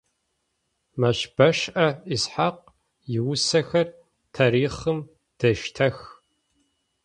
Мэщбэшӏэ 0.99 1.87
Исхьакъ 2.13 2.65
иусэхэр 3.15 3.87
тарихъым 4.33 4.99
дештэх. 5.37 5.97